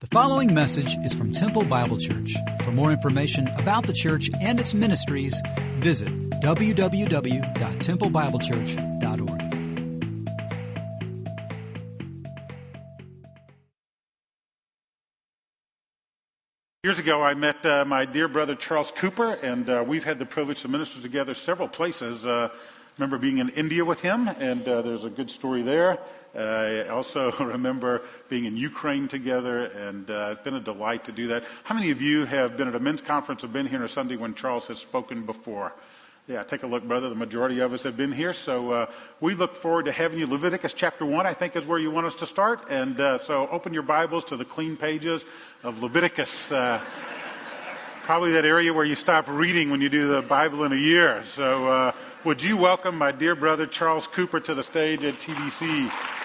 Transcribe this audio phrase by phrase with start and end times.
[0.00, 2.34] The following message is from Temple Bible Church.
[2.64, 5.38] For more information about the church and its ministries,
[5.80, 6.08] visit
[6.40, 9.40] www.templebiblechurch.org.
[16.82, 20.24] Years ago, I met uh, my dear brother Charles Cooper, and uh, we've had the
[20.24, 22.24] privilege to minister together several places.
[22.24, 22.48] Uh,
[22.96, 25.98] remember being in India with him, and uh, there's a good story there.
[26.34, 31.28] I also remember being in Ukraine together, and uh, it's been a delight to do
[31.28, 31.44] that.
[31.64, 33.88] How many of you have been at a men's conference or been here on a
[33.88, 35.72] Sunday when Charles has spoken before?
[36.28, 37.08] Yeah, take a look, brother.
[37.08, 38.86] The majority of us have been here, so uh,
[39.20, 40.26] we look forward to having you.
[40.26, 43.48] Leviticus chapter one, I think, is where you want us to start, and uh, so
[43.48, 45.24] open your Bibles to the clean pages
[45.64, 46.52] of Leviticus.
[46.52, 46.80] Uh,
[48.04, 51.24] probably that area where you stop reading when you do the Bible in a year.
[51.34, 51.92] So, uh,
[52.24, 56.19] would you welcome my dear brother Charles Cooper to the stage at TBC?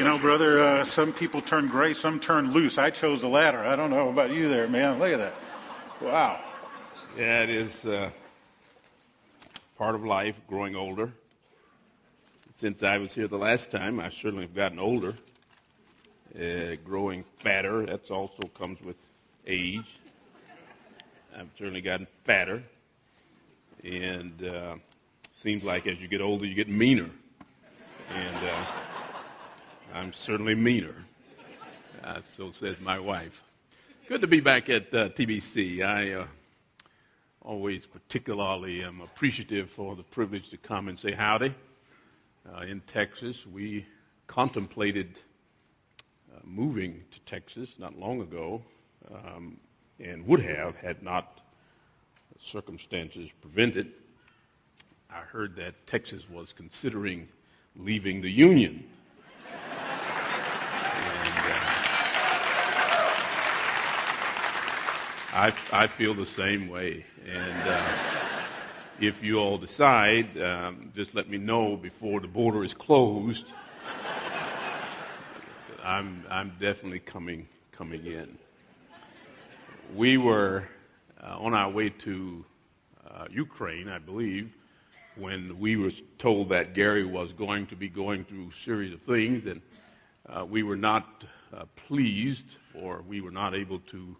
[0.00, 2.78] You know, brother, uh, some people turn gray, some turn loose.
[2.78, 3.58] I chose the latter.
[3.58, 4.98] I don't know about you there, man.
[4.98, 5.34] Look at that.
[6.00, 6.42] Wow.
[7.18, 8.08] Yeah, it is uh,
[9.76, 11.12] part of life, growing older.
[12.56, 15.14] Since I was here the last time, I certainly have gotten older.
[16.34, 18.96] Uh, growing fatter, that also comes with
[19.46, 19.98] age.
[21.36, 22.62] I've certainly gotten fatter.
[23.84, 24.76] And uh,
[25.32, 27.10] seems like as you get older, you get meaner.
[28.08, 28.64] And uh,
[29.92, 30.94] I'm certainly meaner.
[32.04, 33.42] Uh, so says my wife.
[34.08, 35.82] Good to be back at uh, TBC.
[35.84, 36.26] I uh,
[37.42, 41.52] always particularly am appreciative for the privilege to come and say howdy.
[42.54, 43.84] Uh, in Texas, we
[44.28, 45.18] contemplated
[46.32, 48.62] uh, moving to Texas not long ago,
[49.12, 49.58] um,
[49.98, 51.40] and would have had not
[52.38, 53.90] circumstances prevented.
[55.10, 57.28] I heard that Texas was considering
[57.76, 58.84] leaving the Union.
[65.32, 67.04] I, I feel the same way.
[67.24, 67.92] And uh,
[69.00, 73.44] if you all decide, um, just let me know before the border is closed.
[75.84, 78.36] I'm, I'm definitely coming, coming in.
[79.94, 80.64] We were
[81.22, 82.44] uh, on our way to
[83.08, 84.52] uh, Ukraine, I believe,
[85.14, 89.00] when we were told that Gary was going to be going through a series of
[89.02, 89.60] things, and
[90.28, 91.24] uh, we were not
[91.56, 94.16] uh, pleased, or we were not able to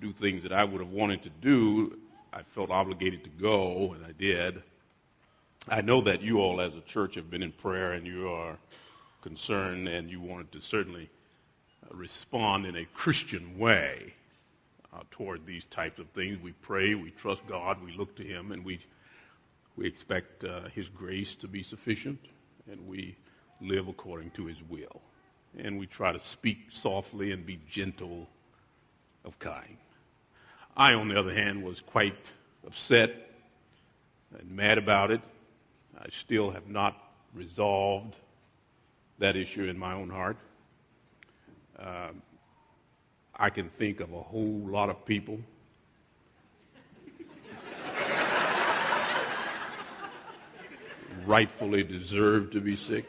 [0.00, 1.98] do things that I would have wanted to do,
[2.32, 4.62] I felt obligated to go, and I did.
[5.68, 8.56] I know that you all as a church have been in prayer and you are
[9.22, 11.10] concerned and you wanted to certainly
[11.90, 14.14] respond in a Christian way
[14.92, 16.38] uh, toward these types of things.
[16.42, 18.80] We pray, we trust God, we look to Him, and we,
[19.76, 22.18] we expect uh, His grace to be sufficient,
[22.70, 23.16] and we
[23.60, 25.00] live according to His will.
[25.58, 28.28] And we try to speak softly and be gentle
[29.24, 29.76] of kind.
[30.78, 32.14] I, on the other hand, was quite
[32.64, 33.10] upset
[34.38, 35.20] and mad about it.
[35.98, 36.96] I still have not
[37.34, 38.14] resolved
[39.18, 40.36] that issue in my own heart.
[41.76, 42.10] Uh,
[43.34, 45.40] I can think of a whole lot of people
[51.26, 53.04] rightfully deserve to be sick.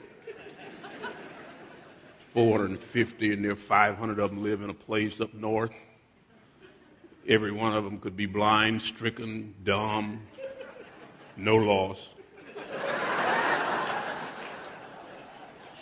[2.33, 5.69] 450 and near 500 of them live in a place up north
[7.27, 10.21] Every one of them could be blind, stricken, dumb,
[11.37, 12.09] no loss.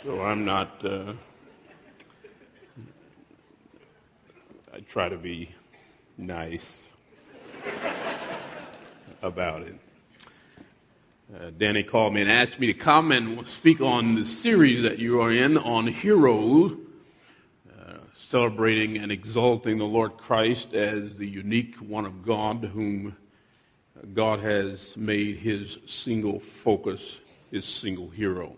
[0.04, 1.14] So I'm not, uh,
[4.74, 5.50] I try to be
[6.18, 6.92] nice
[9.22, 9.76] about it.
[11.34, 15.00] Uh, Danny called me and asked me to come and speak on the series that
[15.00, 16.78] you are in on heroes
[18.30, 23.16] celebrating and exalting the Lord Christ as the unique one of God, whom
[24.14, 27.20] God has made his single focus,
[27.52, 28.58] his single hero.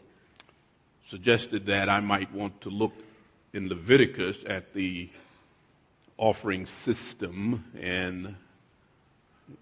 [1.07, 2.94] Suggested that I might want to look
[3.53, 5.09] in Leviticus at the
[6.17, 8.35] offering system and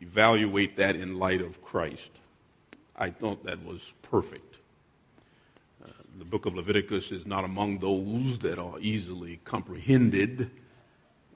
[0.01, 2.09] evaluate that in light of Christ.
[2.95, 4.56] I thought that was perfect
[6.17, 10.49] the book of Leviticus is not among those that are easily comprehended.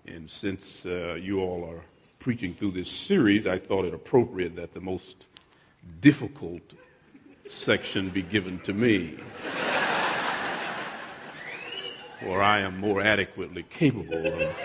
[0.08, 1.82] And since uh, you all are
[2.18, 5.26] preaching through this series, I thought it appropriate that the most
[6.00, 6.62] difficult
[7.46, 9.18] section be given to me.
[12.22, 14.56] For I am more adequately capable of.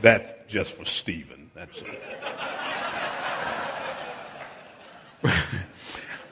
[0.00, 1.50] That's just for Stephen.
[1.54, 1.82] That's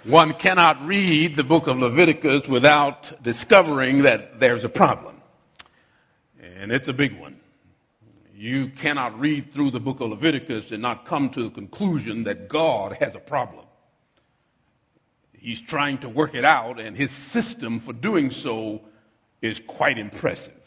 [0.05, 5.15] One cannot read the book of Leviticus without discovering that there's a problem.
[6.43, 7.37] And it's a big one.
[8.35, 12.49] You cannot read through the book of Leviticus and not come to the conclusion that
[12.49, 13.65] God has a problem.
[15.39, 18.81] He's trying to work it out, and his system for doing so
[19.41, 20.61] is quite impressive.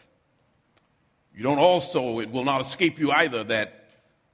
[1.36, 3.90] You don't also, it will not escape you either that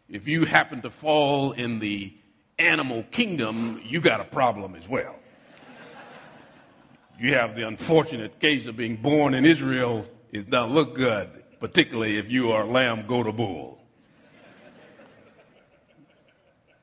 [0.10, 2.14] if you happen to fall in the
[2.62, 5.16] animal kingdom, you got a problem as well.
[7.20, 10.06] You have the unfortunate case of being born in Israel.
[10.32, 11.30] It doesn't look good,
[11.60, 13.80] particularly if you are lamb, goat, or bull.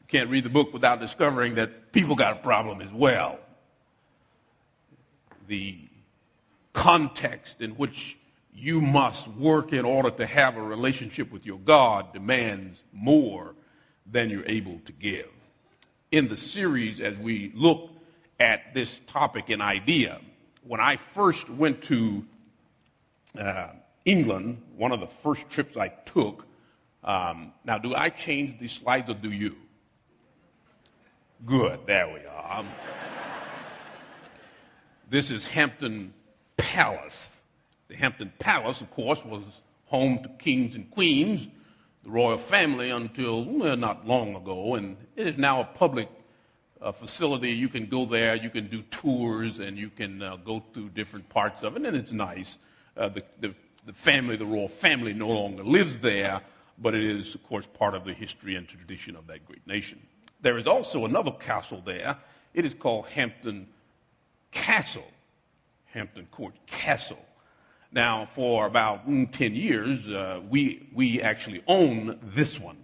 [0.01, 3.39] You can't read the book without discovering that people got a problem as well.
[5.49, 5.79] The
[6.73, 8.17] context in which
[8.55, 13.55] you must work in order to have a relationship with your God demands more
[14.07, 15.29] than you're able to give
[16.11, 17.91] in the series as we look
[18.41, 20.21] at this topic and idea.
[20.63, 22.25] When I first went to
[23.39, 23.69] uh,
[24.05, 26.47] England, one of the first trips I took,
[27.05, 29.57] um, now do I change the slides or do you?
[31.47, 32.65] Good, there we are.
[35.11, 36.13] This is Hampton
[36.59, 37.41] Palace.
[37.89, 39.43] The Hampton Palace, of course, was
[39.87, 41.49] home to kings and queens
[42.09, 46.09] the royal family until well, not long ago, and it is now a public
[46.81, 47.51] uh, facility.
[47.51, 51.29] You can go there, you can do tours, and you can uh, go through different
[51.29, 52.57] parts of it, and it's nice.
[52.97, 56.41] Uh, the, the, the family, the royal family, no longer lives there,
[56.79, 60.01] but it is, of course, part of the history and tradition of that great nation.
[60.41, 62.17] There is also another castle there.
[62.55, 63.67] It is called Hampton
[64.51, 65.07] Castle,
[65.93, 67.19] Hampton Court Castle.
[67.91, 72.77] Now, for about mm, 10 years, uh, we, we actually own this one.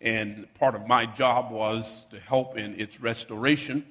[0.00, 3.86] And part of my job was to help in its restoration.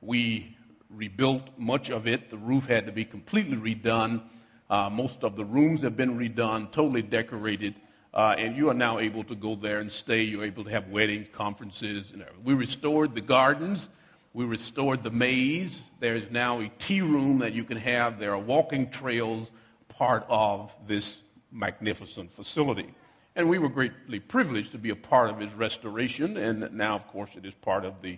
[0.00, 0.56] We
[0.88, 2.30] rebuilt much of it.
[2.30, 4.22] The roof had to be completely redone.
[4.70, 7.74] Uh, most of the rooms have been redone, totally decorated.
[8.14, 10.22] Uh, and you are now able to go there and stay.
[10.22, 12.24] You're able to have weddings, conferences, and.
[12.44, 13.88] We restored the gardens.
[14.32, 15.80] We restored the maze.
[15.98, 18.20] There is now a tea room that you can have.
[18.20, 19.50] There are walking trails
[19.98, 21.16] part of this
[21.50, 22.94] magnificent facility.
[23.34, 27.06] And we were greatly privileged to be a part of his restoration, and now, of
[27.08, 28.16] course, it is part of the,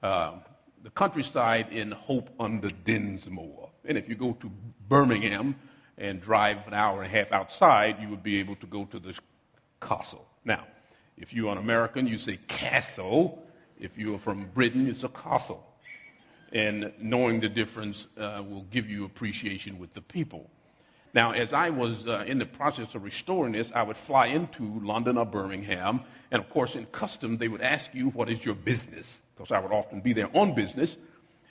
[0.00, 0.34] uh,
[0.84, 3.68] the countryside in Hope under Dinmore.
[3.84, 4.50] And if you go to
[4.88, 5.56] Birmingham
[5.96, 9.00] and drive an hour and a half outside, you would be able to go to
[9.00, 9.18] this
[9.80, 10.24] castle.
[10.44, 10.66] Now,
[11.16, 13.42] if you're an American, you say castle.
[13.80, 15.64] If you are from Britain, it's a castle.
[16.52, 20.48] And knowing the difference uh, will give you appreciation with the people.
[21.14, 24.80] Now, as I was uh, in the process of restoring this, I would fly into
[24.80, 26.00] London or Birmingham,
[26.30, 29.18] and of course, in custom, they would ask you, What is your business?
[29.34, 30.96] Because I would often be there on business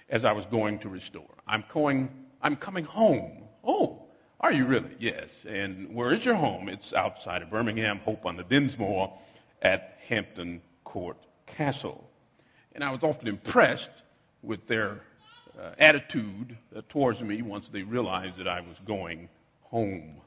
[0.09, 1.29] as I was going to restore.
[1.47, 2.09] I'm going,
[2.41, 3.43] I'm coming home.
[3.63, 4.03] Oh,
[4.39, 4.91] are you really?
[4.99, 5.29] Yes.
[5.47, 6.69] And where is your home?
[6.69, 9.11] It's outside of Birmingham, Hope on the Dinmore
[9.61, 11.17] at Hampton Court
[11.47, 12.07] Castle.
[12.73, 13.89] And I was often impressed
[14.43, 15.01] with their
[15.59, 19.27] uh, attitude uh, towards me once they realized that I was going
[19.69, 20.21] home.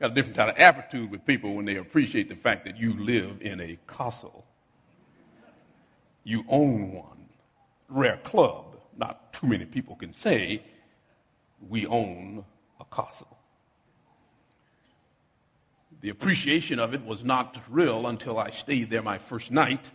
[0.00, 2.94] Got a different kind of attitude with people when they appreciate the fact that you
[3.02, 4.44] live in a castle.
[6.22, 7.28] You own one.
[7.88, 8.76] Rare club.
[8.96, 10.62] Not too many people can say
[11.68, 12.44] we own
[12.80, 13.38] a castle.
[16.00, 19.90] The appreciation of it was not real until I stayed there my first night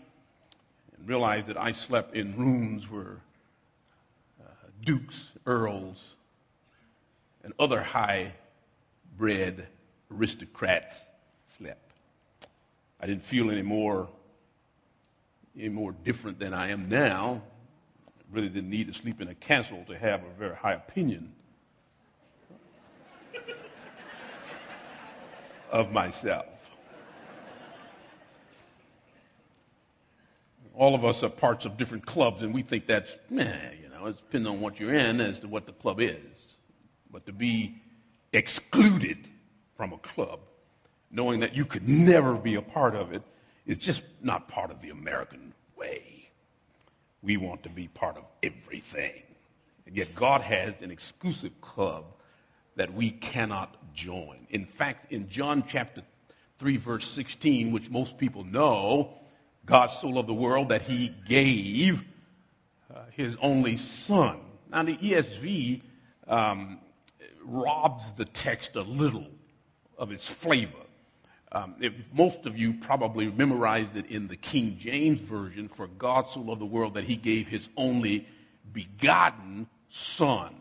[0.98, 3.22] and realized that I slept in rooms where
[4.84, 5.98] dukes, earls,
[7.44, 8.34] and other high
[9.18, 9.68] bred
[10.12, 11.00] aristocrats
[11.48, 11.92] slept.
[13.00, 14.08] I didn't feel any more,
[15.58, 17.42] any more different than I am now.
[18.08, 21.34] I really didn't need to sleep in a castle to have a very high opinion
[25.72, 26.53] of myself.
[30.76, 34.08] All of us are parts of different clubs, and we think that's, meh, you know,
[34.08, 36.18] it depends on what you're in as to what the club is.
[37.12, 37.76] But to be
[38.32, 39.28] excluded
[39.78, 40.40] from a club,
[41.12, 43.22] knowing that you could never be a part of it,
[43.66, 46.30] is just not part of the American way.
[47.22, 49.22] We want to be part of everything.
[49.86, 52.06] And yet God has an exclusive club
[52.76, 54.48] that we cannot join.
[54.50, 56.02] In fact, in John chapter
[56.60, 59.14] 3 verse 16, which most people know,
[59.66, 62.04] God so loved the world that he gave
[62.94, 64.40] uh, his only son.
[64.70, 65.82] Now, the ESV
[66.28, 66.80] um,
[67.44, 69.28] robs the text a little
[69.98, 70.74] of its flavor.
[71.52, 76.30] Um, if most of you probably memorized it in the King James Version, for God
[76.30, 78.28] so loved the world that he gave his only
[78.72, 80.56] begotten Son.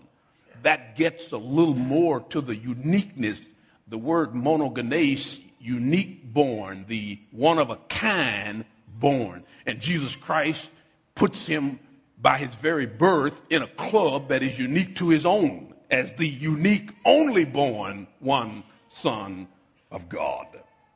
[0.63, 3.41] That gets a little more to the uniqueness.
[3.89, 8.67] The word monogenes, unique born, the one of a kind
[9.03, 9.45] born.
[9.67, 10.71] And Jesus Christ
[11.15, 11.79] puts him
[12.19, 16.27] by his very birth in a club that is unique to his own as the
[16.27, 19.47] unique, only born one Son
[19.91, 20.47] of God.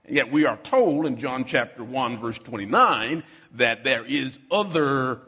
[0.09, 3.25] Yet we are told in John chapter 1 verse 29
[3.57, 5.21] that there is other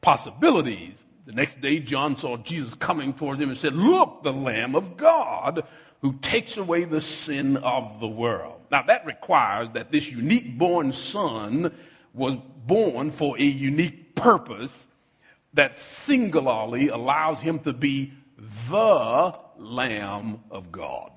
[0.00, 1.02] possibilities.
[1.26, 4.96] The next day John saw Jesus coming towards him and said, look, the Lamb of
[4.96, 5.64] God
[6.02, 8.60] who takes away the sin of the world.
[8.70, 11.72] Now that requires that this unique born son
[12.14, 14.86] was born for a unique purpose
[15.52, 18.12] that singularly allows him to be
[18.68, 21.10] the Lamb of God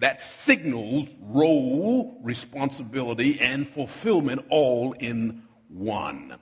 [0.00, 6.36] that signals role, responsibility, and fulfillment all in one.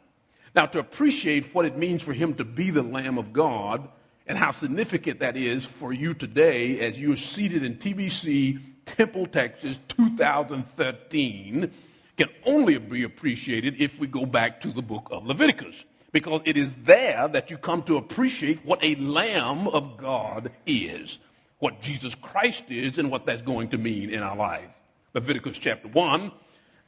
[0.54, 3.88] Now, to appreciate what it means for him to be the Lamb of God
[4.26, 9.26] and how significant that is for you today as you are seated in TBC Temple,
[9.26, 11.70] Texas, 2013,
[12.16, 15.74] can only be appreciated if we go back to the book of Leviticus.
[16.12, 21.18] Because it is there that you come to appreciate what a Lamb of God is
[21.58, 24.74] what Jesus Christ is and what that's going to mean in our lives.
[25.14, 26.32] Leviticus chapter 1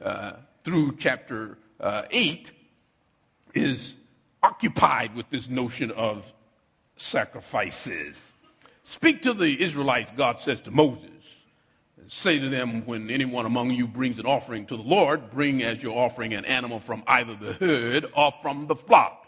[0.03, 0.31] uh,
[0.63, 2.51] through chapter uh, 8
[3.55, 3.95] is
[4.43, 6.31] occupied with this notion of
[6.97, 8.31] sacrifices.
[8.83, 11.09] Speak to the Israelites, God says to Moses.
[12.07, 15.81] Say to them, when anyone among you brings an offering to the Lord, bring as
[15.81, 19.25] your offering an animal from either the herd or from the flock.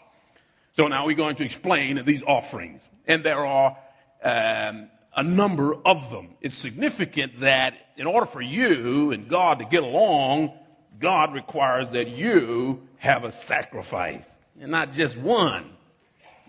[0.78, 2.88] So now we're going to explain these offerings.
[3.06, 3.78] And there are
[4.24, 6.30] um, a number of them.
[6.42, 10.54] It's significant that in order for you and God to get along,
[11.00, 14.24] God requires that you have a sacrifice
[14.60, 15.70] and not just one.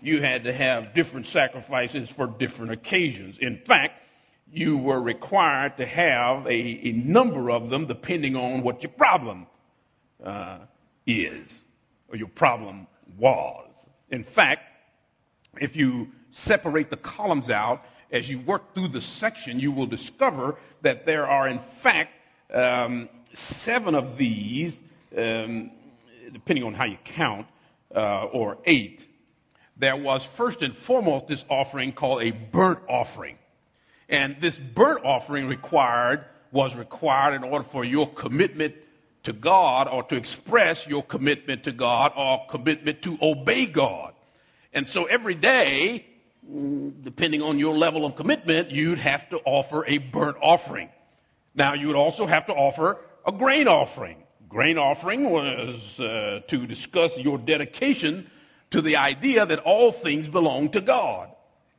[0.01, 3.37] You had to have different sacrifices for different occasions.
[3.39, 4.02] In fact,
[4.53, 9.47] you were required to have a, a number of them depending on what your problem
[10.23, 10.59] uh,
[11.07, 11.63] is
[12.07, 12.85] or your problem
[13.17, 13.69] was.
[14.11, 14.61] In fact,
[15.59, 20.55] if you separate the columns out, as you work through the section, you will discover
[20.83, 22.11] that there are, in fact,
[22.53, 24.77] um, seven of these,
[25.17, 25.71] um,
[26.31, 27.47] depending on how you count,
[27.95, 29.07] uh, or eight.
[29.77, 33.39] There was first and foremost this offering called a burnt offering.
[34.09, 38.75] And this burnt offering required, was required in order for your commitment
[39.23, 44.13] to God or to express your commitment to God or commitment to obey God.
[44.73, 46.05] And so every day
[47.01, 50.89] depending on your level of commitment, you'd have to offer a burnt offering.
[51.55, 54.23] Now, you would also have to offer a grain offering.
[54.49, 58.29] Grain offering was uh, to discuss your dedication
[58.71, 61.29] to the idea that all things belong to God.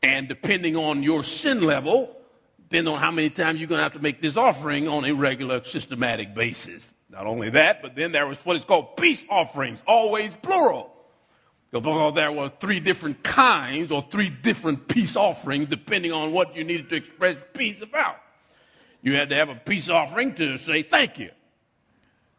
[0.05, 2.15] And depending on your sin level,
[2.59, 5.13] depending on how many times you're going to have to make this offering on a
[5.13, 6.91] regular, systematic basis.
[7.09, 10.91] Not only that, but then there was what is called peace offerings, always plural.
[11.73, 16.65] Because there were three different kinds or three different peace offerings depending on what you
[16.65, 18.17] needed to express peace about.
[19.03, 21.31] You had to have a peace offering to say thank you.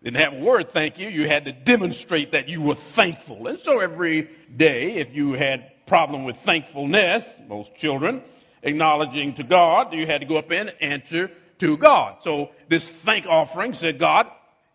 [0.04, 1.10] Didn't have a word thank you.
[1.10, 3.48] You had to demonstrate that you were thankful.
[3.48, 8.22] And so every day, if you had problem with thankfulness, most children,
[8.64, 12.18] acknowledging to God, you had to go up and answer to God.
[12.24, 14.28] So this thank offering said, God,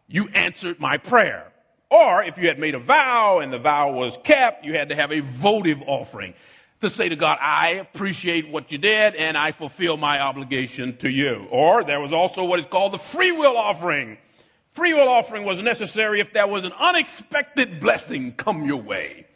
[0.09, 1.53] you answered my prayer.
[1.91, 4.95] Or if you had made a vow and the vow was kept, you had to
[4.95, 6.35] have a votive offering
[6.81, 11.11] to say to God, I appreciate what you did and I fulfill my obligation to
[11.11, 11.47] you.
[11.51, 14.19] Or there was also what is called the free will offering.
[14.73, 19.27] Free will offering was necessary if there was an unexpected blessing come your way.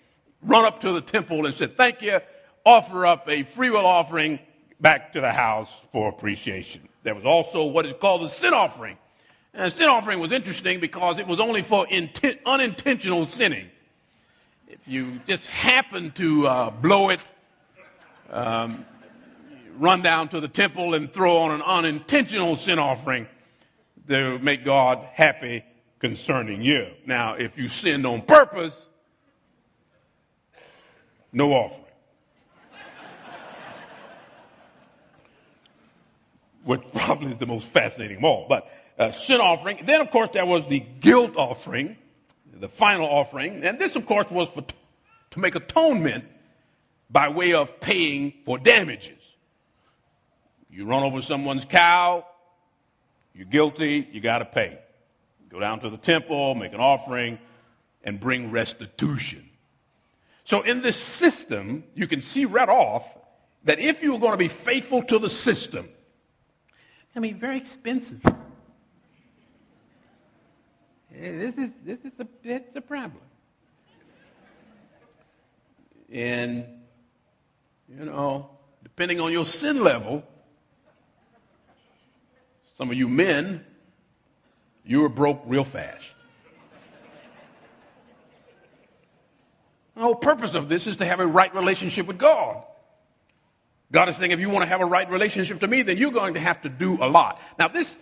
[0.45, 2.21] Run up to the temple and said, thank you,
[2.65, 4.39] offer up a free will offering
[4.81, 6.89] back to the house for appreciation.
[7.03, 8.99] There was also what is called the sin offering.
[9.55, 13.69] And sin offering was interesting because it was only for intent, unintentional sinning.
[14.69, 17.21] If you just happen to uh, blow it,
[18.31, 18.85] um,
[19.79, 23.27] run down to the temple and throw on an unintentional sin offering
[24.09, 25.65] to make God happy
[26.01, 26.89] concerning you.
[27.07, 28.75] Now, if you sinned on purpose,
[31.35, 31.85] no offering.
[36.65, 38.47] Which probably is the most fascinating of all.
[38.49, 39.81] But uh, sin offering.
[39.85, 41.97] Then, of course, there was the guilt offering,
[42.55, 43.65] the final offering.
[43.65, 44.65] And this, of course, was for,
[45.33, 46.25] to make atonement
[47.11, 49.19] by way of paying for damages.
[50.71, 52.25] You run over someone's cow,
[53.35, 54.79] You're guilty, you got to pay.
[55.51, 57.39] Go down to the temple, make an offering,
[58.03, 59.49] and bring restitution.
[60.45, 63.07] So in this system, you can see right off
[63.65, 65.89] that if you're going to be faithful to the system,
[67.17, 68.21] I mean, very expensive.
[71.11, 73.23] This is this is a it's a problem.
[76.13, 76.65] And
[77.89, 78.51] you know,
[78.83, 80.25] depending on your sin level,
[82.77, 83.65] some of you men,
[84.85, 86.14] you were broke real fast.
[89.95, 92.63] The whole purpose of this is to have a right relationship with God.
[93.93, 96.11] God is saying, if you want to have a right relationship to me, then you're
[96.11, 97.41] going to have to do a lot.
[97.59, 97.95] Now, this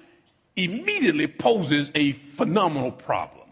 [0.56, 3.48] immediately poses a phenomenal problem,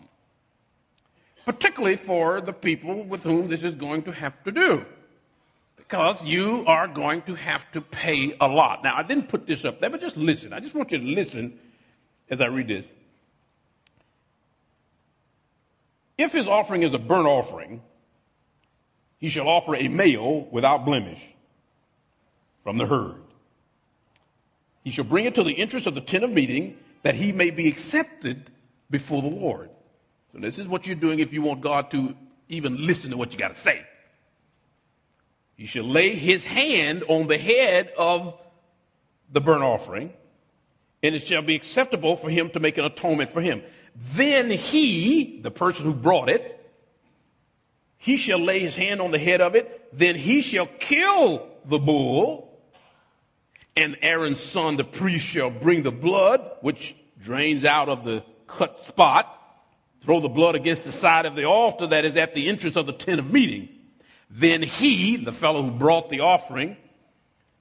[1.44, 4.86] particularly for the people with whom this is going to have to do.
[5.76, 8.84] Because you are going to have to pay a lot.
[8.84, 10.52] Now, I didn't put this up there, but just listen.
[10.52, 11.58] I just want you to listen
[12.30, 12.86] as I read this.
[16.16, 17.82] If his offering is a burnt offering,
[19.20, 21.22] he shall offer a male without blemish
[22.64, 23.22] from the herd.
[24.82, 27.50] He shall bring it to the entrance of the tent of meeting that he may
[27.50, 28.50] be accepted
[28.90, 29.70] before the Lord.
[30.32, 32.14] So this is what you're doing if you want God to
[32.48, 33.82] even listen to what you got to say.
[35.56, 38.34] He shall lay his hand on the head of
[39.30, 40.12] the burnt offering,
[41.02, 43.62] and it shall be acceptable for him to make an atonement for him.
[44.14, 46.59] Then he, the person who brought it,
[48.00, 51.78] he shall lay his hand on the head of it, then he shall kill the
[51.78, 52.58] bull,
[53.76, 58.86] and Aaron's son, the priest, shall bring the blood, which drains out of the cut
[58.86, 59.26] spot,
[60.00, 62.86] throw the blood against the side of the altar that is at the entrance of
[62.86, 63.70] the tent of meetings.
[64.30, 66.78] Then he, the fellow who brought the offering,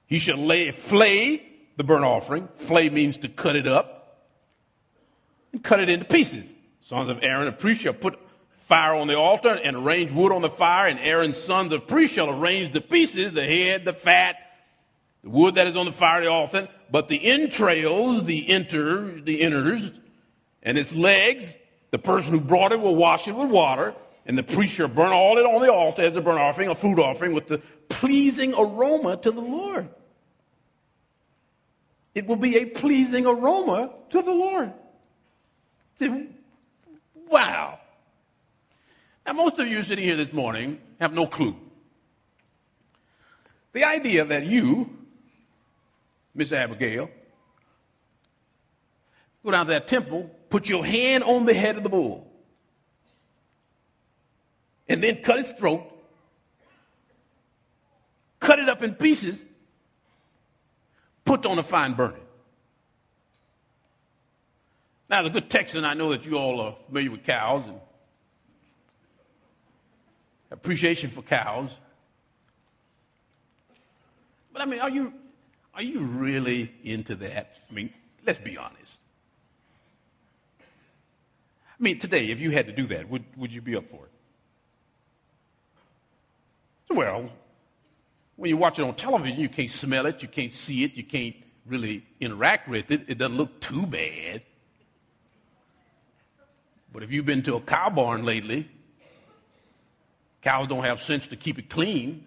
[0.06, 1.42] he shall lay, flay
[1.76, 2.48] the burnt offering.
[2.56, 4.24] Flay means to cut it up
[5.52, 6.54] and cut it into pieces.
[6.86, 8.18] Sons of Aaron, priest shall put
[8.70, 12.14] fire on the altar and arrange wood on the fire, and Aaron's sons, the priest,
[12.14, 14.36] shall arrange the pieces, the head, the fat,
[15.24, 19.40] the wood that is on the fire, the altar, but the entrails, the enter, the
[19.40, 19.92] inners,
[20.62, 21.56] and its legs,
[21.90, 23.92] the person who brought it will wash it with water,
[24.24, 26.74] and the priest shall burn all it on the altar as a burnt offering, a
[26.76, 29.88] food offering, with the pleasing aroma to the Lord.
[32.14, 34.72] It will be a pleasing aroma to the Lord.
[35.98, 36.28] See,
[37.28, 37.79] wow.
[39.26, 41.56] Now, most of you sitting here this morning have no clue.
[43.72, 44.90] The idea that you,
[46.34, 47.08] Miss Abigail,
[49.44, 52.26] go down to that temple, put your hand on the head of the bull,
[54.88, 55.84] and then cut its throat,
[58.40, 59.40] cut it up in pieces,
[61.24, 62.22] put on a fine burning.
[65.08, 67.80] Now, as a good Texan, I know that you all are familiar with cows and
[70.50, 71.70] appreciation for cows.
[74.52, 75.12] But I mean, are you
[75.74, 77.52] are you really into that?
[77.70, 77.92] I mean,
[78.26, 78.98] let's be honest.
[80.60, 84.04] I mean, today, if you had to do that, would would you be up for
[84.04, 84.10] it?
[86.94, 87.30] Well,
[88.36, 91.04] when you watch it on television, you can't smell it, you can't see it, you
[91.04, 91.36] can't
[91.66, 93.02] really interact with it.
[93.06, 94.42] It doesn't look too bad.
[96.92, 98.68] But if you've been to a cow barn lately,
[100.42, 102.24] Cows don't have sense to keep it clean.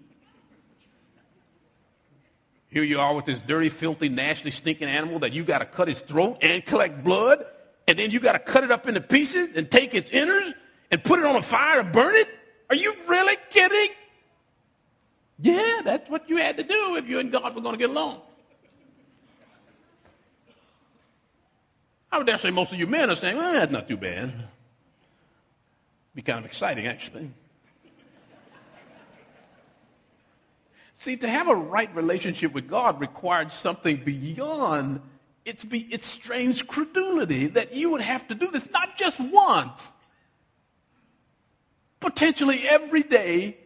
[2.69, 5.89] Here you are with this dirty, filthy, nasty, stinking animal that you got to cut
[5.89, 7.45] its throat and collect blood,
[7.87, 10.53] and then you got to cut it up into pieces and take its innards
[10.89, 12.27] and put it on a fire to burn it?
[12.69, 13.89] Are you really kidding?
[15.39, 17.89] Yeah, that's what you had to do if you and God were going to get
[17.89, 18.21] along.
[22.11, 24.31] I would dare say most of you men are saying, well, that's not too bad.
[26.13, 27.31] Be kind of exciting, actually.
[31.03, 35.01] See, to have a right relationship with God required something beyond
[35.43, 39.85] its, its strange credulity that you would have to do this not just once,
[41.99, 43.57] potentially every day,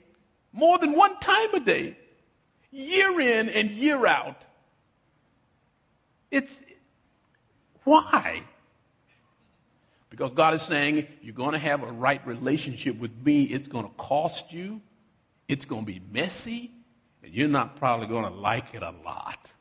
[0.51, 1.95] more than one time a day,
[2.71, 4.41] year in and year out.
[6.31, 6.51] It's
[7.83, 8.41] why?
[10.09, 13.43] Because God is saying, you're going to have a right relationship with me.
[13.43, 14.81] It's going to cost you.
[15.47, 16.71] It's going to be messy
[17.31, 19.51] you're not probably going to like it a lot.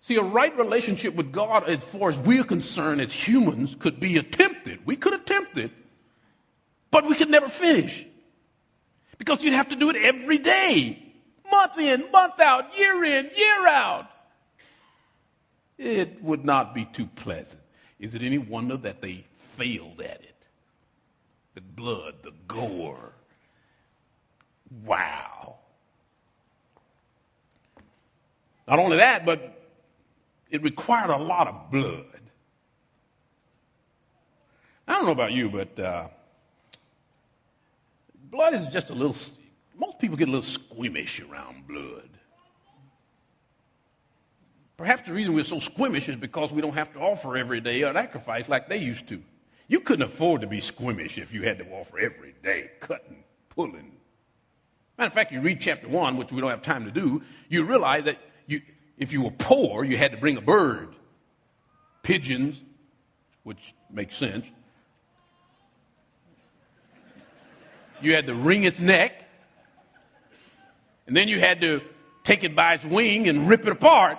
[0.00, 4.16] See, a right relationship with God, as far as we're concerned as humans, could be
[4.16, 4.86] attempted.
[4.86, 5.70] We could attempt it,
[6.90, 8.06] but we could never finish.
[9.18, 11.12] Because you'd have to do it every day,
[11.50, 14.08] month in, month out, year in, year out.
[15.76, 17.60] it would not be too pleasant.
[17.98, 19.24] Is it any wonder that they
[19.56, 20.46] failed at it?
[21.54, 23.12] The blood, the gore.
[24.84, 25.56] Wow.
[28.68, 29.62] Not only that, but
[30.50, 32.04] it required a lot of blood.
[34.86, 36.08] I don't know about you, but uh,
[38.30, 39.16] blood is just a little,
[39.76, 42.10] most people get a little squeamish around blood.
[44.76, 47.82] Perhaps the reason we're so squeamish is because we don't have to offer every day
[47.82, 49.20] a sacrifice like they used to.
[49.66, 53.92] You couldn't afford to be squeamish if you had to offer every day, cutting, pulling.
[54.96, 57.64] Matter of fact, you read chapter 1, which we don't have time to do, you
[57.64, 58.18] realize that
[58.98, 60.94] if you were poor, you had to bring a bird,
[62.02, 62.60] pigeons,
[63.44, 64.44] which makes sense.
[68.00, 69.12] You had to wring its neck,
[71.06, 71.80] and then you had to
[72.24, 74.18] take it by its wing and rip it apart.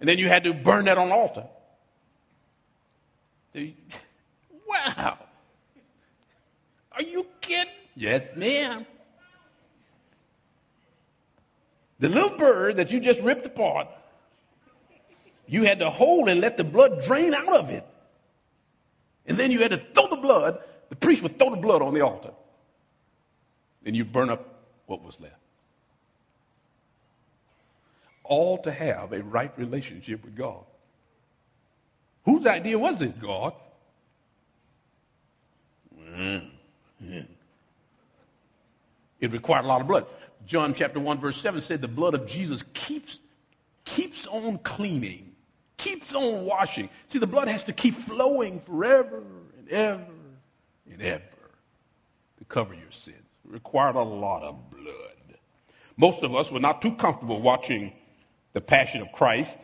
[0.00, 1.46] And then you had to burn that on the altar.
[4.66, 5.18] Wow.
[6.92, 7.72] Are you kidding?
[7.94, 8.86] Yes, ma'am.
[12.02, 13.86] The little bird that you just ripped apart,
[15.46, 17.86] you had to hold and let the blood drain out of it.
[19.24, 21.94] And then you had to throw the blood, the priest would throw the blood on
[21.94, 22.32] the altar.
[23.86, 25.36] And you burn up what was left
[28.24, 30.64] all to have a right relationship with God.
[32.24, 33.52] Whose idea was it, God?
[36.02, 37.18] Mm-hmm.
[39.20, 40.06] It required a lot of blood.
[40.46, 43.18] John chapter 1 verse 7 said the blood of Jesus keeps,
[43.84, 45.32] keeps on cleaning,
[45.76, 46.88] keeps on washing.
[47.08, 49.22] See, the blood has to keep flowing forever
[49.58, 50.04] and ever
[50.90, 51.22] and ever
[52.38, 53.16] to cover your sins.
[53.44, 55.38] It required a lot of blood.
[55.96, 57.92] Most of us were not too comfortable watching
[58.52, 59.56] the Passion of Christ.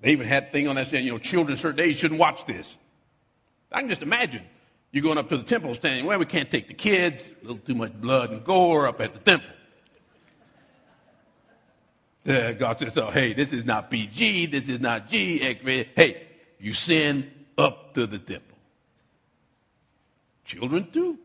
[0.00, 2.74] They even had thing on that saying, you know, children certain age shouldn't watch this.
[3.70, 4.42] I can just imagine
[4.92, 7.58] you going up to the temple standing, well, we can't take the kids, a little
[7.58, 9.50] too much blood and gore up at the temple.
[12.26, 16.26] Uh, God says, oh, hey, this is not PG, this is not G, hey,
[16.58, 18.58] you sin up to the temple.
[20.44, 21.18] Children too.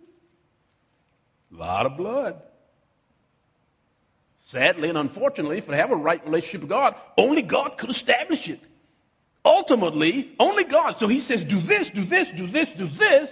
[1.53, 2.41] A lot of blood.
[4.43, 8.47] Sadly and unfortunately, if they have a right relationship with God, only God could establish
[8.47, 8.59] it.
[9.43, 10.95] Ultimately, only God.
[10.95, 13.29] So he says, do this, do this, do this, do this.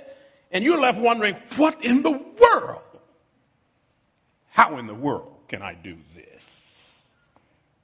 [0.53, 2.81] And you're left wondering, what in the world?
[4.49, 6.43] How in the world can I do this?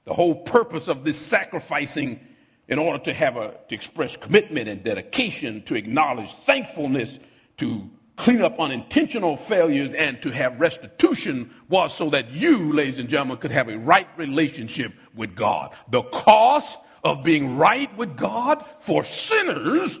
[0.04, 2.20] The whole purpose of this sacrificing
[2.68, 7.18] in order to have a, to express commitment and dedication, to acknowledge thankfulness,
[7.56, 13.08] to clean up unintentional failures and to have restitution was so that you, ladies and
[13.08, 15.74] gentlemen, could have a right relationship with God.
[15.90, 19.98] The cost of being right with God for sinners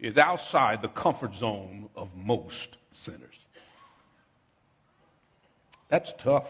[0.00, 3.34] is outside the comfort zone of most sinners.
[5.88, 6.48] That's tough.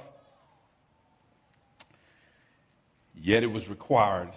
[3.14, 4.30] Yet it was required,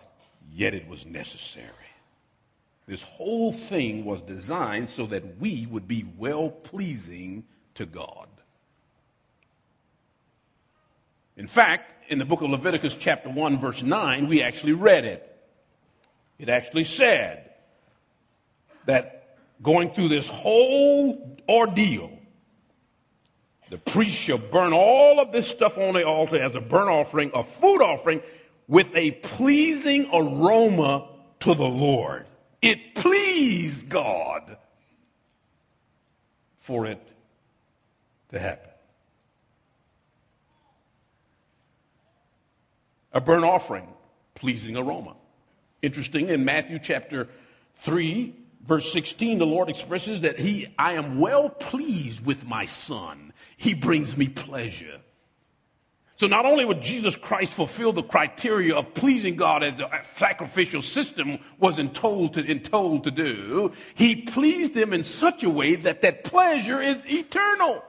[0.54, 1.68] yet it was necessary.
[2.88, 7.44] This whole thing was designed so that we would be well pleasing
[7.76, 8.28] to God.
[11.38, 15.28] In fact, in the book of Leviticus, chapter 1, verse 9, we actually read it.
[16.38, 17.51] It actually said
[18.86, 22.12] that going through this whole ordeal,
[23.70, 27.32] the priest shall burn all of this stuff on the altar as a burnt offering,
[27.34, 28.22] a food offering,
[28.68, 31.08] with a pleasing aroma
[31.42, 32.26] to the Lord.
[32.62, 34.58] It pleased God
[36.60, 37.02] for it
[38.30, 38.70] to happen.
[43.14, 43.88] A burnt offering,
[44.36, 45.16] pleasing aroma.
[45.82, 47.28] Interesting, in Matthew chapter
[47.76, 53.34] 3, verse 16, the Lord expresses that He, I am well pleased with my Son.
[53.58, 55.00] He brings me pleasure.
[56.22, 60.84] So not only would Jesus Christ fulfill the criteria of pleasing God as the sacrificial
[60.84, 66.04] system wasn't told to, told to do, he pleased him in such a way that
[66.04, 67.84] that pleasure is eternal,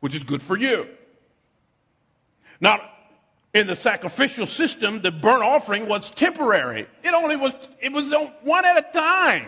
[0.00, 0.86] which is good for you.
[2.58, 2.80] Now,
[3.52, 6.86] in the sacrificial system, the burnt offering was temporary.
[7.02, 9.46] It only was, it was one at a time.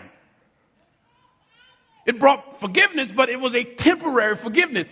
[2.09, 4.87] It brought forgiveness, but it was a temporary forgiveness.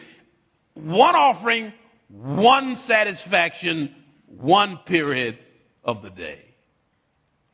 [0.76, 1.74] One offering
[2.10, 3.96] one satisfaction,
[4.28, 5.40] one period
[5.84, 6.44] of the day.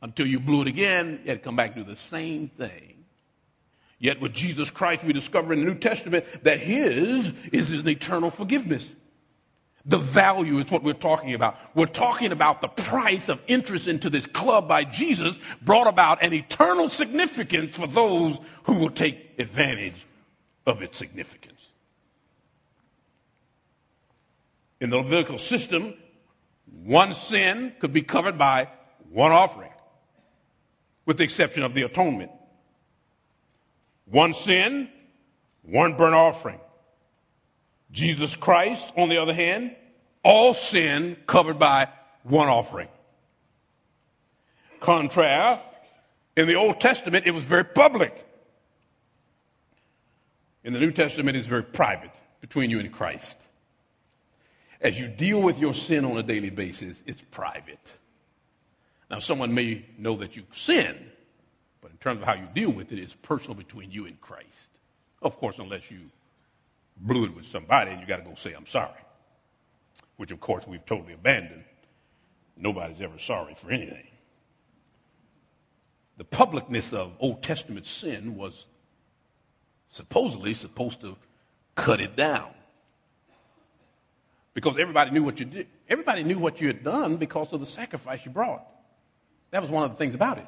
[0.02, 3.04] Until you blew it again, you had to come back and do the same thing.
[3.98, 8.30] Yet with Jesus Christ, we discover in the New Testament that His is an eternal
[8.30, 8.94] forgiveness.
[9.86, 11.56] The value is what we're talking about.
[11.74, 16.32] We're talking about the price of interest into this club by Jesus brought about an
[16.32, 20.06] eternal significance for those who will take advantage
[20.66, 21.60] of its significance.
[24.80, 25.94] In the Levitical system,
[26.84, 28.68] one sin could be covered by
[29.10, 29.70] one offering,
[31.04, 32.30] with the exception of the atonement.
[34.06, 34.88] One sin,
[35.62, 36.60] one burnt offering.
[37.90, 39.76] Jesus Christ, on the other hand,
[40.22, 41.88] all sin covered by
[42.22, 42.88] one offering.
[44.80, 45.60] Contraire,
[46.36, 48.12] in the Old Testament, it was very public.
[50.64, 53.36] In the New Testament, it's very private between you and Christ.
[54.80, 57.92] As you deal with your sin on a daily basis, it's private.
[59.10, 60.96] Now, someone may know that you sin,
[61.80, 64.48] but in terms of how you deal with it, it's personal between you and Christ.
[65.22, 66.10] Of course, unless you
[66.96, 68.90] blew it with somebody and you got to go say, I'm sorry.
[70.16, 71.64] Which, of course, we've totally abandoned.
[72.56, 74.06] Nobody's ever sorry for anything.
[76.16, 78.66] The publicness of Old Testament sin was
[79.90, 81.16] supposedly supposed to
[81.74, 82.50] cut it down.
[84.54, 85.66] Because everybody knew what you did.
[85.88, 88.64] Everybody knew what you had done because of the sacrifice you brought.
[89.50, 90.46] That was one of the things about it.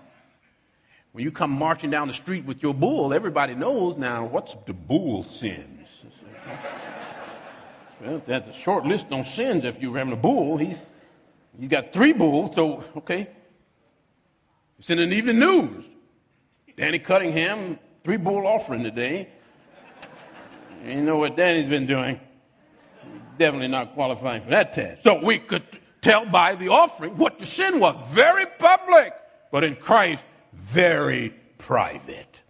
[1.13, 4.73] When you come marching down the street with your bull, everybody knows now what's the
[4.73, 5.76] bull sins.
[8.01, 9.65] Well, that's a short list on sins.
[9.65, 10.77] If you're having a bull, he's
[11.59, 13.29] you got three bulls, so okay.
[14.79, 15.85] It's in the evening news.
[16.77, 19.29] Danny Cunningham, three bull offering today.
[20.85, 22.21] You know what Danny's been doing.
[23.39, 25.03] Definitely not qualifying for that test.
[25.03, 25.65] So we could
[26.03, 27.97] tell by the offering what the sin was.
[28.11, 29.15] Very public,
[29.51, 32.41] but in Christ, very private.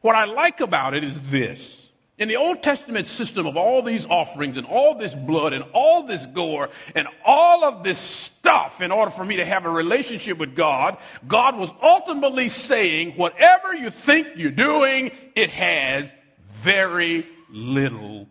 [0.00, 1.85] What I like about it is this.
[2.18, 6.04] In the Old Testament system of all these offerings and all this blood and all
[6.04, 10.38] this gore and all of this stuff in order for me to have a relationship
[10.38, 10.96] with God,
[11.28, 16.10] God was ultimately saying, whatever you think you're doing, it has
[16.48, 18.26] very little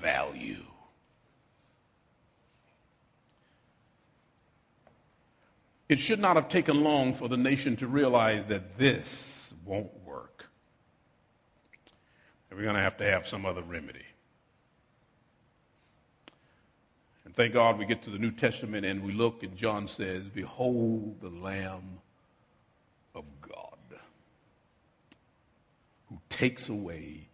[0.00, 0.56] value.
[5.88, 10.41] It should not have taken long for the nation to realize that this won't work.
[12.52, 14.04] And we're going to have to have some other remedy.
[17.24, 20.28] And thank God we get to the New Testament and we look, and John says,
[20.28, 21.98] Behold the Lamb
[23.14, 23.78] of God
[26.10, 27.26] who takes away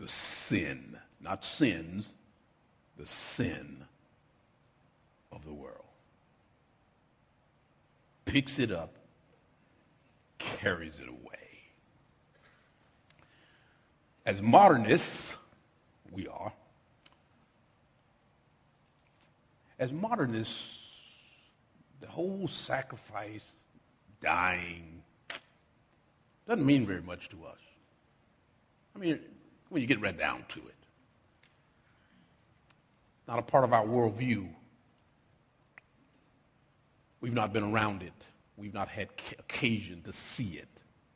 [0.00, 2.08] the sin, not sins,
[2.98, 3.84] the sin
[5.30, 5.84] of the world
[8.24, 8.96] picks it up,
[10.38, 11.45] carries it away.
[14.26, 15.32] As modernists,
[16.10, 16.52] we are.
[19.78, 20.80] As modernists,
[22.00, 23.52] the whole sacrifice,
[24.20, 25.02] dying,
[26.48, 27.58] doesn't mean very much to us.
[28.96, 29.20] I mean,
[29.68, 30.74] when you get right down to it,
[33.18, 34.48] it's not a part of our worldview.
[37.20, 38.12] We've not been around it.
[38.56, 39.08] We've not had
[39.38, 40.68] occasion to see it,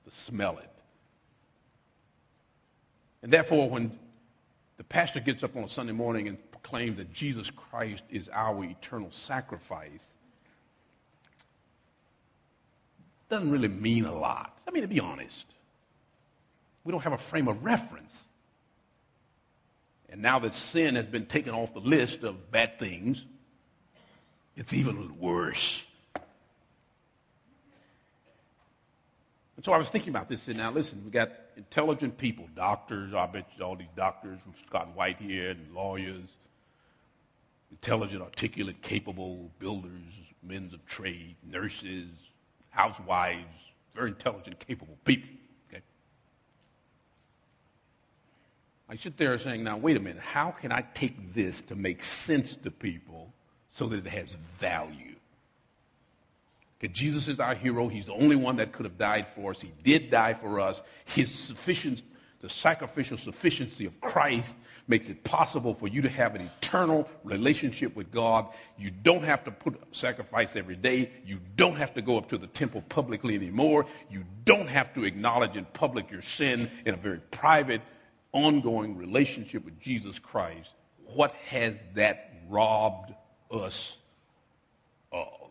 [0.04, 0.79] to smell it.
[3.22, 3.98] And therefore, when
[4.76, 8.64] the pastor gets up on a Sunday morning and proclaims that Jesus Christ is our
[8.64, 10.06] eternal sacrifice,
[13.28, 14.58] doesn't really mean a lot.
[14.66, 15.46] I mean, to be honest,
[16.84, 18.24] we don't have a frame of reference.
[20.08, 23.24] And now that sin has been taken off the list of bad things,
[24.56, 25.82] it's even worse.
[29.56, 31.30] And so I was thinking about this, and now listen, we got
[31.60, 36.30] intelligent people, doctors, I bet you all these doctors from Scott White here, and lawyers,
[37.70, 42.08] intelligent, articulate, capable builders, men of trade, nurses,
[42.70, 43.44] housewives,
[43.94, 45.28] very intelligent, capable people.
[45.68, 45.82] Okay?
[48.88, 52.02] I sit there saying, now wait a minute, how can I take this to make
[52.02, 53.34] sense to people
[53.68, 55.16] so that it has value?
[56.88, 57.88] Jesus is our hero.
[57.88, 59.60] He's the only one that could have died for us.
[59.60, 60.82] He did die for us.
[61.04, 62.02] His sufficient,
[62.40, 64.54] the sacrificial sufficiency of Christ
[64.88, 68.46] makes it possible for you to have an eternal relationship with God.
[68.78, 71.10] You don't have to put sacrifice every day.
[71.26, 73.84] You don't have to go up to the temple publicly anymore.
[74.10, 77.82] You don't have to acknowledge in public your sin in a very private,
[78.32, 80.70] ongoing relationship with Jesus Christ.
[81.14, 83.12] What has that robbed
[83.50, 83.96] us
[85.12, 85.49] of?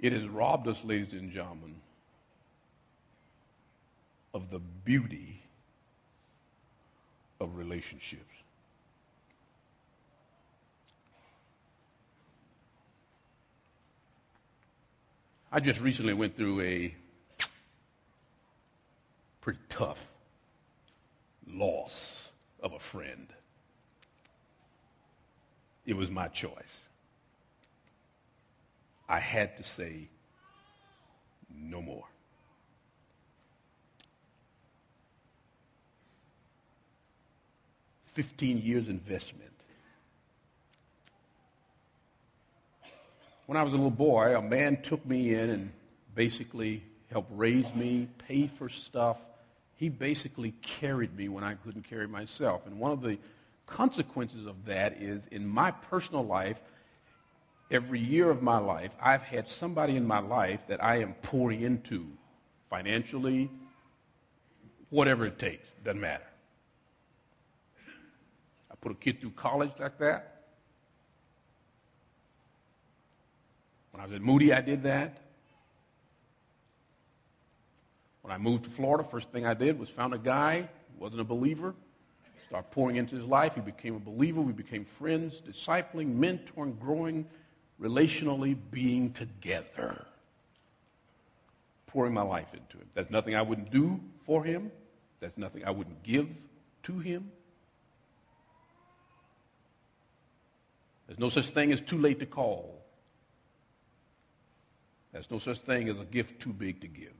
[0.00, 1.74] It has robbed us, ladies and gentlemen,
[4.34, 5.42] of the beauty
[7.40, 8.22] of relationships.
[15.50, 16.94] I just recently went through a
[19.40, 20.04] pretty tough
[21.48, 22.28] loss
[22.62, 23.26] of a friend.
[25.86, 26.80] It was my choice.
[29.08, 30.08] I had to say
[31.54, 32.04] no more.
[38.14, 39.50] Fifteen years investment.
[43.46, 45.72] When I was a little boy, a man took me in and
[46.14, 49.18] basically helped raise me, pay for stuff.
[49.76, 52.66] He basically carried me when I couldn't carry myself.
[52.66, 53.18] And one of the
[53.66, 56.58] consequences of that is in my personal life,
[57.70, 61.62] every year of my life, I've had somebody in my life that I am pouring
[61.62, 62.06] into
[62.70, 63.50] financially,
[64.90, 66.26] whatever it takes, doesn't matter.
[68.70, 70.44] I put a kid through college like that.
[73.90, 75.18] When I was at Moody, I did that.
[78.22, 81.20] When I moved to Florida, first thing I did was found a guy, who wasn't
[81.20, 81.74] a believer,
[82.48, 83.54] start pouring into his life.
[83.54, 84.40] He became a believer.
[84.40, 87.24] We became friends, discipling, mentoring, growing,
[87.80, 90.04] relationally being together.
[91.86, 92.88] Pouring my life into him.
[92.94, 94.70] There's nothing I wouldn't do for him.
[95.20, 96.28] There's nothing I wouldn't give
[96.84, 97.30] to him.
[101.06, 102.82] There's no such thing as too late to call.
[105.12, 107.12] There's no such thing as a gift too big to give.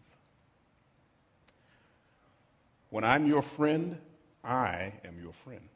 [2.91, 3.99] When I'm your friend,
[4.45, 5.69] I am your friend.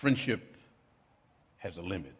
[0.00, 0.56] Friendship
[1.58, 2.16] has a limit.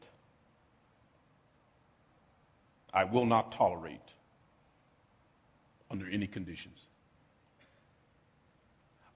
[2.93, 4.01] I will not tolerate
[5.91, 6.79] under any conditions.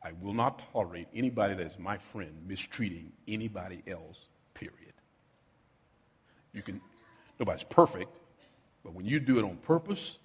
[0.03, 4.17] I will not tolerate anybody that is my friend mistreating anybody else,
[4.55, 4.95] period.
[6.55, 6.81] You can,
[7.39, 8.17] nobody's perfect,
[8.83, 10.17] but when you do it on purpose,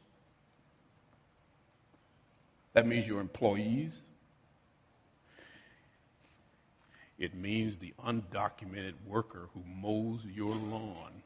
[2.71, 3.99] that means your employees.
[7.19, 11.21] It means the undocumented worker who mows your lawn.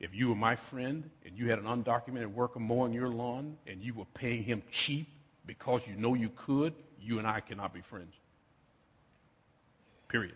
[0.00, 3.80] If you were my friend and you had an undocumented worker mowing your lawn and
[3.80, 5.08] you were paying him cheap
[5.46, 8.12] because you know you could, you and I cannot be friends.
[10.08, 10.34] Period.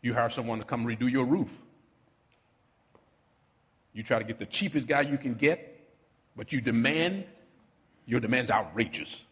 [0.00, 1.54] You hire someone to come redo your roof.
[3.92, 5.78] You try to get the cheapest guy you can get,
[6.36, 7.24] but you demand,
[8.06, 9.25] your demand's outrageous.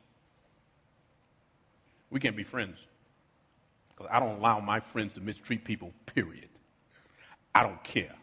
[2.14, 2.78] We can't be friends.
[3.88, 6.48] Because I don't allow my friends to mistreat people, period.
[7.52, 8.14] I don't care.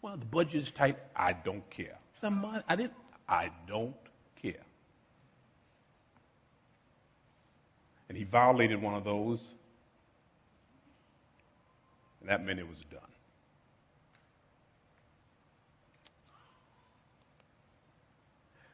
[0.00, 0.96] Well, the budget is tight.
[1.14, 1.98] I don't care.
[2.22, 2.94] The money, I didn't.
[3.28, 3.94] I don't
[4.40, 4.64] care.
[8.08, 9.40] And he violated one of those
[12.22, 13.00] and that meant it was done.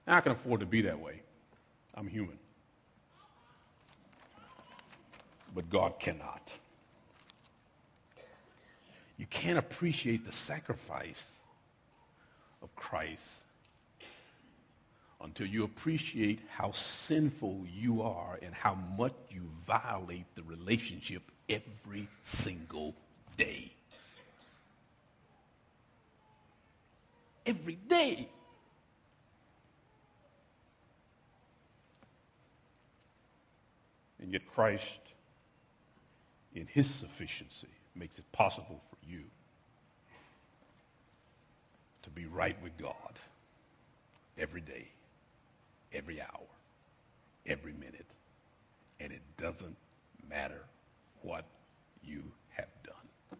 [0.06, 1.22] Now, I can afford to be that way.
[1.96, 2.38] I'm human.
[5.54, 6.52] But God cannot.
[9.16, 11.22] You can't appreciate the sacrifice
[12.62, 13.22] of Christ
[15.22, 22.08] until you appreciate how sinful you are and how much you violate the relationship every
[22.22, 22.94] single
[23.36, 23.70] day.
[27.44, 28.28] Every day.
[34.20, 35.00] And yet, Christ,
[36.54, 39.22] in his sufficiency, makes it possible for you
[42.02, 43.12] to be right with God
[44.38, 44.88] every day,
[45.92, 46.46] every hour,
[47.46, 48.06] every minute.
[49.00, 49.76] And it doesn't
[50.28, 50.62] matter
[51.22, 51.44] what
[52.04, 53.38] you have done.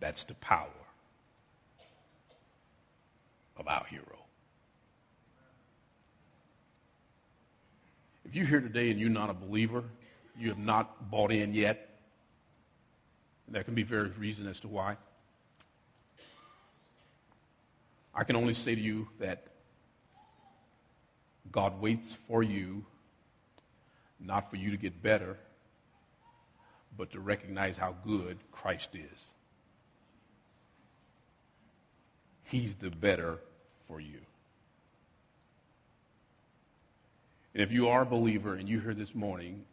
[0.00, 0.68] That's the power
[3.56, 4.18] of our hero.
[8.24, 9.84] If you're here today and you're not a believer,
[10.38, 11.88] you have not bought in yet,
[13.48, 14.96] there can be various reasons as to why.
[18.14, 19.46] I can only say to you that
[21.50, 22.84] God waits for you,
[24.20, 25.36] not for you to get better,
[26.96, 29.24] but to recognize how good Christ is.
[32.44, 33.38] He's the better
[33.88, 34.20] for you.
[37.54, 39.64] And if you are a believer and you're here this morning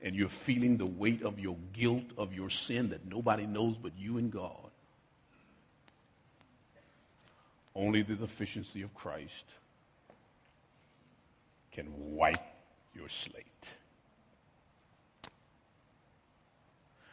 [0.00, 3.92] and you're feeling the weight of your guilt, of your sin that nobody knows but
[3.98, 4.68] you and God,
[7.78, 9.44] Only the sufficiency of Christ
[11.70, 12.42] can wipe
[12.92, 13.44] your slate.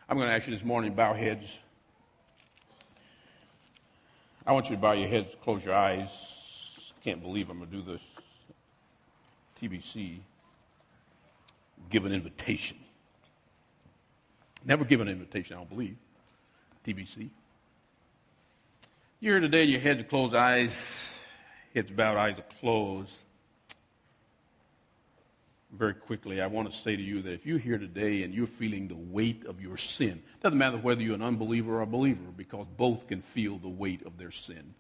[0.10, 1.46] I'm going to ask you this morning, bow heads.
[4.48, 6.10] I want you to bow your heads, close your eyes.
[7.04, 8.02] Can't believe I'm going to do this.
[9.66, 10.20] TBC.
[11.90, 12.78] Give an invitation.
[14.64, 15.98] Never give an invitation, I don't believe.
[16.86, 17.30] TBC.
[19.20, 21.10] You're here today, your heads are closed, eyes,
[21.74, 23.18] heads bowed, eyes are closed.
[25.72, 28.48] Very quickly, I want to say to you that if you're here today and you're
[28.48, 32.32] feeling the weight of your sin, doesn't matter whether you're an unbeliever or a believer,
[32.36, 34.74] because both can feel the weight of their sin.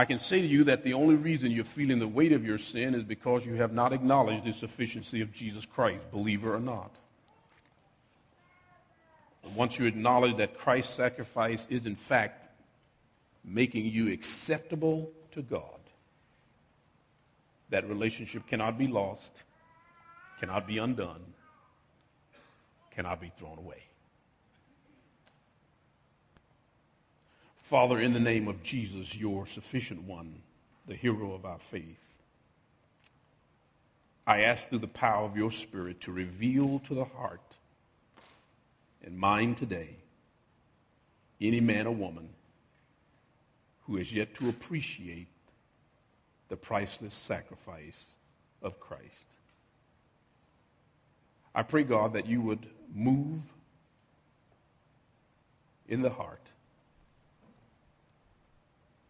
[0.00, 2.56] I can say to you that the only reason you're feeling the weight of your
[2.56, 6.90] sin is because you have not acknowledged the sufficiency of Jesus Christ, believer or not.
[9.54, 12.48] Once you acknowledge that Christ's sacrifice is in fact
[13.44, 15.80] making you acceptable to God,
[17.68, 19.30] that relationship cannot be lost,
[20.38, 21.20] cannot be undone,
[22.92, 23.82] cannot be thrown away.
[27.70, 30.42] Father, in the name of Jesus, your sufficient one,
[30.88, 32.00] the hero of our faith,
[34.26, 37.54] I ask through the power of your Spirit to reveal to the heart
[39.04, 39.90] and mind today
[41.40, 42.28] any man or woman
[43.86, 45.28] who has yet to appreciate
[46.48, 48.04] the priceless sacrifice
[48.62, 49.04] of Christ.
[51.54, 53.38] I pray, God, that you would move
[55.88, 56.42] in the heart,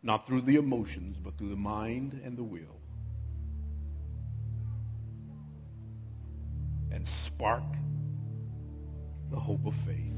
[0.02, 2.80] not through the emotions, but through the mind and the will,
[6.90, 7.62] and spark
[9.30, 10.14] the hope of faith.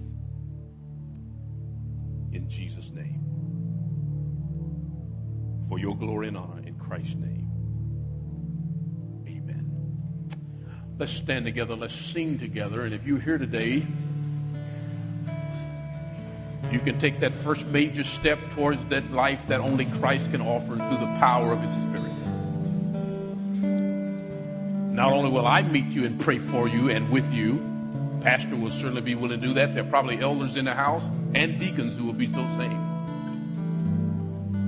[2.33, 3.21] In Jesus' name.
[5.69, 7.51] For your glory and honor in Christ's name.
[9.27, 10.31] Amen.
[10.99, 11.75] Let's stand together.
[11.75, 12.85] Let's sing together.
[12.85, 13.87] And if you're here today,
[16.73, 20.77] you can take that first major step towards that life that only Christ can offer
[20.77, 22.13] through the power of His Spirit.
[24.93, 27.61] Not only will I meet you and pray for you and with you,
[28.21, 29.75] pastor will certainly be willing to do that.
[29.75, 31.03] There are probably elders in the house
[31.35, 32.77] and deacons who will be so saved.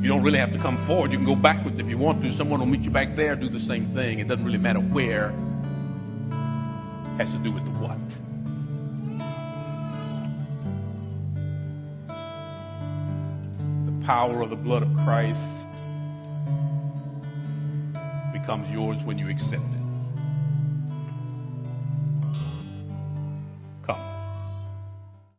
[0.03, 1.13] You don't really have to come forward.
[1.13, 2.31] You can go backwards if you want to.
[2.31, 4.19] Someone will meet you back there, do the same thing.
[4.19, 5.31] It doesn't really matter where.
[5.31, 8.04] It has to do with the what.
[14.05, 15.41] Power of the blood of Christ
[18.35, 19.74] becomes yours when you accept.